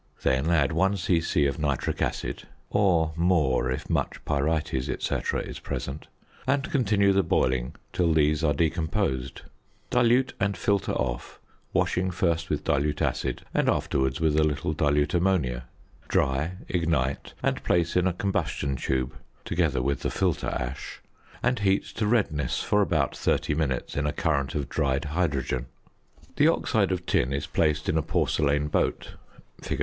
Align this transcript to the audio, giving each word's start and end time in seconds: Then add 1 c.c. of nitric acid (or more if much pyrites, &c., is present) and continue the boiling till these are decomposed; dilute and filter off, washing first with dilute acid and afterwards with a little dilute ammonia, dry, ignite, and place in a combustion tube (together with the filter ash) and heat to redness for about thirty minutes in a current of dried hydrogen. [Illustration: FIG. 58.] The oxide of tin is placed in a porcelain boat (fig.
Then 0.23 0.49
add 0.49 0.71
1 0.71 0.97
c.c. 0.97 1.45
of 1.45 1.59
nitric 1.59 2.01
acid 2.01 2.45
(or 2.71 3.13
more 3.15 3.69
if 3.69 3.87
much 3.87 4.19
pyrites, 4.25 4.87
&c., 5.03 5.37
is 5.47 5.59
present) 5.59 6.07
and 6.47 6.71
continue 6.71 7.13
the 7.13 7.21
boiling 7.21 7.75
till 7.93 8.11
these 8.11 8.43
are 8.43 8.51
decomposed; 8.55 9.43
dilute 9.91 10.33
and 10.39 10.57
filter 10.57 10.93
off, 10.93 11.39
washing 11.71 12.09
first 12.09 12.49
with 12.49 12.63
dilute 12.63 12.99
acid 13.03 13.45
and 13.53 13.69
afterwards 13.69 14.19
with 14.19 14.35
a 14.39 14.43
little 14.43 14.73
dilute 14.73 15.13
ammonia, 15.13 15.65
dry, 16.07 16.53
ignite, 16.67 17.33
and 17.43 17.61
place 17.63 17.95
in 17.95 18.07
a 18.07 18.13
combustion 18.13 18.75
tube 18.75 19.13
(together 19.45 19.83
with 19.83 19.99
the 19.99 20.09
filter 20.09 20.47
ash) 20.49 20.99
and 21.43 21.59
heat 21.59 21.83
to 21.83 22.07
redness 22.07 22.63
for 22.63 22.81
about 22.81 23.15
thirty 23.15 23.53
minutes 23.53 23.95
in 23.95 24.07
a 24.07 24.11
current 24.11 24.55
of 24.55 24.67
dried 24.67 25.05
hydrogen. 25.05 25.67
[Illustration: 25.67 26.17
FIG. 26.17 26.27
58.] 26.37 26.37
The 26.47 26.51
oxide 26.51 26.91
of 26.91 27.05
tin 27.05 27.31
is 27.31 27.45
placed 27.45 27.87
in 27.87 27.99
a 27.99 28.01
porcelain 28.01 28.67
boat 28.67 29.11
(fig. 29.61 29.79